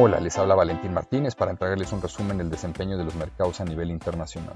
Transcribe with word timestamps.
Hola, 0.00 0.20
les 0.20 0.38
habla 0.38 0.54
Valentín 0.54 0.94
Martínez 0.94 1.34
para 1.34 1.50
entregarles 1.50 1.92
un 1.92 2.00
resumen 2.00 2.38
del 2.38 2.50
desempeño 2.50 2.96
de 2.96 3.02
los 3.02 3.16
mercados 3.16 3.60
a 3.60 3.64
nivel 3.64 3.90
internacional. 3.90 4.54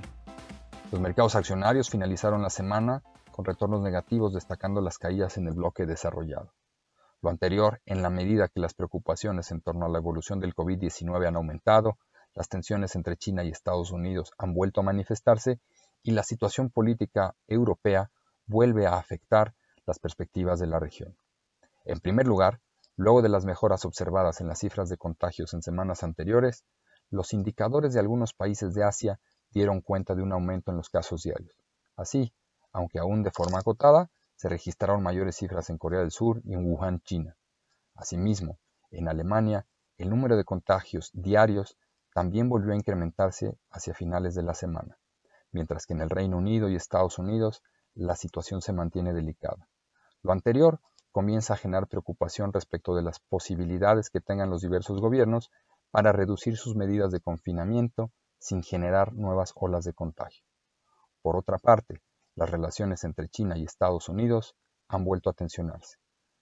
Los 0.93 1.01
mercados 1.01 1.35
accionarios 1.35 1.91
finalizaron 1.91 2.43
la 2.43 2.49
semana 2.49 3.03
con 3.33 3.45
retornos 3.45 3.81
negativos 3.81 4.33
destacando 4.35 4.81
las 4.81 4.99
caídas 4.99 5.39
en 5.39 5.49
el 5.49 5.55
bloque 5.55 5.84
desarrollado. 5.84 6.52
Lo 7.23 7.29
anterior 7.29 7.80
en 7.87 8.02
la 8.02 8.09
medida 8.09 8.47
que 8.47 8.61
las 8.61 8.73
preocupaciones 8.73 9.51
en 9.51 9.61
torno 9.61 9.84
a 9.84 9.89
la 9.89 9.98
evolución 9.98 10.39
del 10.39 10.55
COVID-19 10.55 11.27
han 11.27 11.34
aumentado, 11.34 11.98
las 12.37 12.48
tensiones 12.48 12.95
entre 12.95 13.16
China 13.16 13.43
y 13.43 13.48
Estados 13.48 13.91
Unidos 13.91 14.30
han 14.38 14.55
vuelto 14.55 14.83
a 14.83 14.84
manifestarse 14.84 15.59
y 16.05 16.12
la 16.12 16.23
situación 16.23 16.70
política 16.70 17.34
europea 17.48 18.12
vuelve 18.47 18.87
a 18.87 18.95
afectar 18.95 19.55
las 19.87 19.98
perspectivas 19.98 20.61
de 20.61 20.69
la 20.69 20.79
región. 20.79 21.16
En 21.84 21.98
primer 21.98 22.29
lugar, 22.29 22.61
Luego 22.96 23.23
de 23.23 23.28
las 23.28 23.45
mejoras 23.45 23.84
observadas 23.84 24.41
en 24.41 24.48
las 24.48 24.59
cifras 24.59 24.88
de 24.88 24.98
contagios 24.98 25.55
en 25.55 25.62
semanas 25.62 26.02
anteriores, 26.02 26.64
los 27.10 27.33
indicadores 27.33 27.92
de 27.92 28.00
algunos 28.00 28.34
países 28.34 28.74
de 28.74 28.84
Asia 28.84 29.20
dieron 29.50 29.80
cuenta 29.80 30.14
de 30.14 30.23
un 30.23 30.33
aumento 30.33 30.70
en 30.70 30.77
los 30.77 30.88
casos 30.88 31.23
diarios. 31.23 31.56
Así, 31.97 32.34
aunque 32.73 32.98
aún 32.98 33.23
de 33.23 33.30
forma 33.30 33.59
acotada, 33.59 34.10
se 34.36 34.48
registraron 34.48 35.02
mayores 35.02 35.36
cifras 35.36 35.70
en 35.70 35.78
Corea 35.78 36.00
del 36.00 36.10
Sur 36.10 36.41
y 36.45 36.55
en 36.55 36.64
Wuhan, 36.64 37.00
China. 37.02 37.36
Asimismo, 37.95 38.59
en 38.91 39.09
Alemania, 39.09 39.66
el 39.98 40.11
número 40.11 40.36
de 40.36 40.45
contagios 40.45 41.11
diarios 41.12 41.77
también 42.12 42.48
volvió 42.48 42.72
a 42.72 42.77
incrementarse 42.77 43.56
hacia 43.70 43.95
finales 43.95 44.34
de 44.34 44.42
la 44.42 44.55
semana, 44.55 44.98
mientras 45.50 45.86
que 45.86 45.95
en 45.95 46.00
el 46.00 46.11
Reino 46.11 46.38
Unido 46.38 46.69
y 46.69 46.77
Estados 46.77 47.19
Unidos 47.19 47.62
la 47.95 48.16
situación 48.16 48.62
se 48.62 48.72
mantiene 48.72 49.12
delicada. 49.12 49.69
Lo 50.22 50.33
anterior 50.33 50.80
comienza 51.12 51.55
a 51.55 51.57
generar 51.57 51.87
preocupación 51.87 52.52
respecto 52.52 52.95
de 52.95 53.02
las 53.02 53.20
posibilidades 53.20 54.11
que 54.11 54.20
tengan 54.20 54.50
los 54.50 54.62
diversos 54.62 55.00
gobiernos 55.00 55.50
para 55.91 56.11
reducir 56.11 56.56
sus 56.56 56.75
medidas 56.75 57.12
de 57.12 57.20
confinamiento 57.20 58.11
sin 58.39 58.62
generar 58.62 59.12
nuevas 59.12 59.53
olas 59.55 59.84
de 59.84 59.92
contagio. 59.92 60.45
Por 61.20 61.36
otra 61.36 61.59
parte, 61.59 62.01
las 62.34 62.51
relaciones 62.51 63.05
entre 63.05 63.28
China 63.28 63.56
y 63.56 63.64
Estados 63.64 64.09
Unidos 64.09 64.56
han 64.89 65.05
vuelto 65.05 65.31
a 65.31 65.34
tensionarse. 65.34 65.98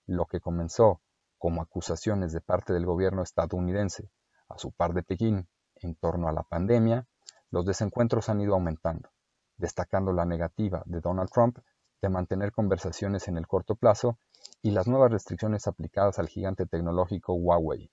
Lo 0.06 0.24
que 0.26 0.40
comenzó 0.40 1.02
como 1.36 1.62
acusaciones 1.62 2.32
de 2.32 2.40
parte 2.40 2.72
del 2.72 2.86
gobierno 2.86 3.22
estadounidense 3.22 4.10
a 4.48 4.56
su 4.56 4.72
par 4.72 4.94
de 4.94 5.02
Pekín 5.02 5.48
en 5.76 5.94
torno 5.96 6.28
a 6.28 6.32
la 6.32 6.42
pandemia, 6.42 7.06
los 7.50 7.66
desencuentros 7.66 8.28
han 8.28 8.40
ido 8.40 8.54
aumentando, 8.54 9.10
destacando 9.56 10.12
la 10.12 10.24
negativa 10.24 10.82
de 10.86 11.00
Donald 11.00 11.30
Trump 11.30 11.58
de 12.00 12.08
mantener 12.08 12.52
conversaciones 12.52 13.28
en 13.28 13.36
el 13.36 13.46
corto 13.46 13.74
plazo 13.74 14.18
y 14.62 14.70
las 14.70 14.86
nuevas 14.86 15.10
restricciones 15.10 15.66
aplicadas 15.66 16.18
al 16.18 16.28
gigante 16.28 16.66
tecnológico 16.66 17.34
Huawei. 17.34 17.90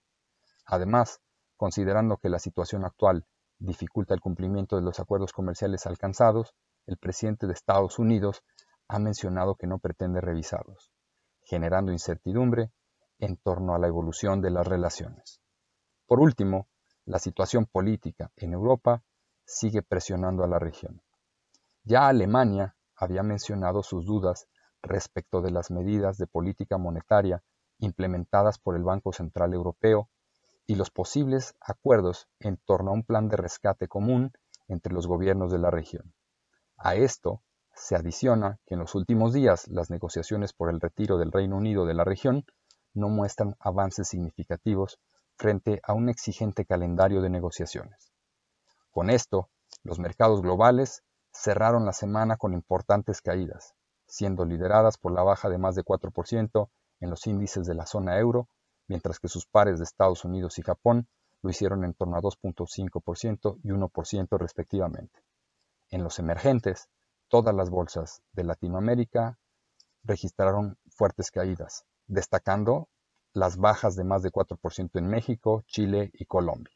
Además, 0.65 1.19
considerando 1.55 2.17
que 2.17 2.29
la 2.29 2.39
situación 2.39 2.85
actual 2.85 3.25
dificulta 3.59 4.13
el 4.13 4.21
cumplimiento 4.21 4.75
de 4.75 4.83
los 4.83 4.99
acuerdos 4.99 5.33
comerciales 5.33 5.85
alcanzados, 5.85 6.53
el 6.85 6.97
presidente 6.97 7.47
de 7.47 7.53
Estados 7.53 7.99
Unidos 7.99 8.43
ha 8.87 8.99
mencionado 8.99 9.55
que 9.55 9.67
no 9.67 9.79
pretende 9.79 10.21
revisarlos, 10.21 10.91
generando 11.43 11.91
incertidumbre 11.91 12.71
en 13.19 13.37
torno 13.37 13.75
a 13.75 13.79
la 13.79 13.87
evolución 13.87 14.41
de 14.41 14.51
las 14.51 14.67
relaciones. 14.67 15.41
Por 16.05 16.19
último, 16.19 16.67
la 17.05 17.19
situación 17.19 17.65
política 17.65 18.31
en 18.35 18.53
Europa 18.53 19.03
sigue 19.43 19.81
presionando 19.81 20.43
a 20.43 20.47
la 20.47 20.59
región. 20.59 21.01
Ya 21.83 22.07
Alemania 22.07 22.76
había 22.97 23.23
mencionado 23.23 23.83
sus 23.83 24.05
dudas 24.05 24.47
respecto 24.81 25.41
de 25.41 25.51
las 25.51 25.71
medidas 25.71 26.17
de 26.17 26.27
política 26.27 26.77
monetaria 26.77 27.43
implementadas 27.79 28.57
por 28.57 28.75
el 28.75 28.83
Banco 28.83 29.13
Central 29.13 29.53
Europeo 29.53 30.09
y 30.65 30.75
los 30.75 30.91
posibles 30.91 31.55
acuerdos 31.61 32.27
en 32.39 32.57
torno 32.57 32.91
a 32.91 32.93
un 32.93 33.03
plan 33.03 33.29
de 33.29 33.37
rescate 33.37 33.87
común 33.87 34.33
entre 34.67 34.93
los 34.93 35.07
gobiernos 35.07 35.51
de 35.51 35.59
la 35.59 35.71
región. 35.71 36.13
A 36.77 36.95
esto 36.95 37.41
se 37.73 37.95
adiciona 37.95 38.59
que 38.65 38.73
en 38.73 38.81
los 38.81 38.95
últimos 38.95 39.33
días 39.33 39.67
las 39.67 39.89
negociaciones 39.89 40.53
por 40.53 40.69
el 40.69 40.81
retiro 40.81 41.17
del 41.17 41.31
Reino 41.31 41.55
Unido 41.57 41.85
de 41.85 41.93
la 41.93 42.03
región 42.03 42.45
no 42.93 43.09
muestran 43.09 43.55
avances 43.59 44.07
significativos 44.07 44.99
frente 45.37 45.79
a 45.83 45.93
un 45.93 46.09
exigente 46.09 46.65
calendario 46.65 47.21
de 47.21 47.29
negociaciones. 47.29 48.11
Con 48.89 49.11
esto, 49.11 49.49
los 49.83 49.99
mercados 49.99 50.41
globales 50.41 51.03
cerraron 51.37 51.85
la 51.85 51.93
semana 51.93 52.37
con 52.37 52.53
importantes 52.53 53.21
caídas, 53.21 53.75
siendo 54.07 54.43
lideradas 54.43 54.97
por 54.97 55.11
la 55.11 55.21
baja 55.21 55.49
de 55.49 55.59
más 55.59 55.75
de 55.75 55.83
4% 55.83 56.69
en 56.99 57.09
los 57.09 57.27
índices 57.27 57.67
de 57.67 57.75
la 57.75 57.85
zona 57.85 58.17
euro, 58.17 58.49
mientras 58.87 59.19
que 59.19 59.27
sus 59.27 59.45
pares 59.45 59.77
de 59.77 59.83
Estados 59.83 60.25
Unidos 60.25 60.57
y 60.57 60.63
Japón 60.63 61.07
lo 61.43 61.51
hicieron 61.51 61.83
en 61.83 61.93
torno 61.93 62.17
a 62.17 62.21
2.5% 62.21 63.59
y 63.63 63.69
1% 63.69 64.37
respectivamente. 64.39 65.21
En 65.89 66.03
los 66.03 66.17
emergentes, 66.17 66.89
todas 67.27 67.53
las 67.53 67.69
bolsas 67.69 68.23
de 68.31 68.43
Latinoamérica 68.43 69.37
registraron 70.03 70.77
fuertes 70.89 71.29
caídas, 71.29 71.85
destacando 72.07 72.89
las 73.33 73.57
bajas 73.57 73.95
de 73.95 74.03
más 74.03 74.23
de 74.23 74.31
4% 74.31 74.89
en 74.97 75.07
México, 75.07 75.63
Chile 75.67 76.09
y 76.13 76.25
Colombia. 76.25 76.73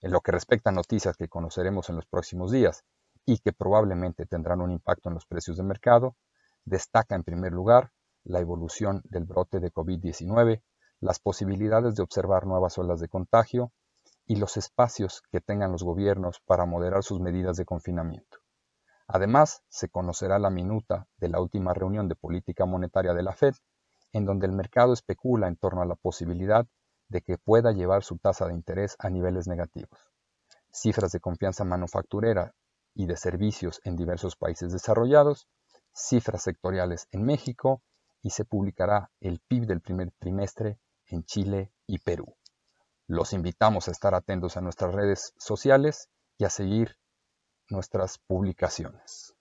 En 0.00 0.12
lo 0.12 0.22
que 0.22 0.32
respecta 0.32 0.70
a 0.70 0.72
noticias 0.72 1.16
que 1.16 1.28
conoceremos 1.28 1.90
en 1.90 1.96
los 1.96 2.06
próximos 2.06 2.50
días 2.50 2.84
y 3.28 3.38
que 3.38 3.52
probablemente 3.52 4.24
tendrán 4.24 4.62
un 4.62 4.70
impacto 4.70 5.10
en 5.10 5.14
los 5.14 5.26
precios 5.26 5.58
de 5.58 5.62
mercado, 5.62 6.16
Destaca 6.64 7.14
en 7.14 7.24
primer 7.24 7.52
lugar 7.52 7.92
la 8.24 8.40
evolución 8.40 9.00
del 9.04 9.24
brote 9.24 9.58
de 9.58 9.72
COVID-19, 9.72 10.62
las 11.00 11.18
posibilidades 11.18 11.94
de 11.94 12.02
observar 12.02 12.46
nuevas 12.46 12.76
olas 12.76 13.00
de 13.00 13.08
contagio 13.08 13.72
y 14.26 14.36
los 14.36 14.58
espacios 14.58 15.22
que 15.30 15.40
tengan 15.40 15.72
los 15.72 15.82
gobiernos 15.82 16.40
para 16.40 16.66
moderar 16.66 17.02
sus 17.02 17.20
medidas 17.20 17.56
de 17.56 17.64
confinamiento. 17.64 18.38
Además, 19.06 19.62
se 19.68 19.88
conocerá 19.88 20.38
la 20.38 20.50
minuta 20.50 21.06
de 21.16 21.30
la 21.30 21.40
última 21.40 21.72
reunión 21.72 22.06
de 22.06 22.16
política 22.16 22.66
monetaria 22.66 23.14
de 23.14 23.22
la 23.22 23.32
Fed, 23.32 23.54
en 24.12 24.26
donde 24.26 24.46
el 24.46 24.52
mercado 24.52 24.92
especula 24.92 25.48
en 25.48 25.56
torno 25.56 25.80
a 25.80 25.86
la 25.86 25.94
posibilidad 25.94 26.66
de 27.08 27.22
que 27.22 27.38
pueda 27.38 27.72
llevar 27.72 28.02
su 28.02 28.18
tasa 28.18 28.46
de 28.46 28.52
interés 28.52 28.94
a 28.98 29.08
niveles 29.08 29.48
negativos. 29.48 29.98
Cifras 30.70 31.12
de 31.12 31.20
confianza 31.20 31.64
manufacturera 31.64 32.54
y 32.98 33.06
de 33.06 33.16
servicios 33.16 33.80
en 33.84 33.96
diversos 33.96 34.34
países 34.34 34.72
desarrollados 34.72 35.46
cifras 35.94 36.42
sectoriales 36.42 37.06
en 37.12 37.24
México 37.24 37.80
y 38.22 38.30
se 38.30 38.44
publicará 38.44 39.10
el 39.20 39.38
PIB 39.38 39.66
del 39.66 39.80
primer 39.80 40.10
trimestre 40.18 40.80
en 41.06 41.24
Chile 41.24 41.72
y 41.86 42.00
Perú. 42.00 42.36
Los 43.06 43.32
invitamos 43.32 43.86
a 43.86 43.92
estar 43.92 44.16
atentos 44.16 44.56
a 44.56 44.60
nuestras 44.60 44.92
redes 44.94 45.32
sociales 45.38 46.08
y 46.38 46.44
a 46.44 46.50
seguir 46.50 46.96
nuestras 47.70 48.18
publicaciones. 48.18 49.37